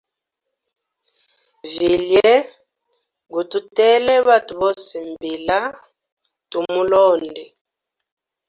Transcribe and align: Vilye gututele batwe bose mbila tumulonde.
Vilye 1.77 2.31
gututele 3.33 4.13
batwe 4.27 4.53
bose 4.61 4.95
mbila 5.09 5.59
tumulonde. 6.49 7.43